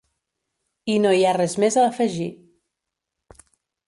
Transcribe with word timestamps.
I 0.93 0.95
no 1.03 1.11
hi 1.17 1.21
ha 1.27 1.33
res 1.37 1.53
més 1.63 1.77
a 1.81 1.83
afegir. 1.89 2.31